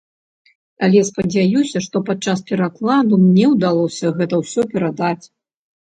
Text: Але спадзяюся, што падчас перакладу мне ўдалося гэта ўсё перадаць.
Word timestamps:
Але 0.87 1.03
спадзяюся, 1.09 1.83
што 1.87 2.03
падчас 2.09 2.43
перакладу 2.49 3.23
мне 3.29 3.45
ўдалося 3.55 4.15
гэта 4.19 4.35
ўсё 4.45 4.61
перадаць. 4.77 5.21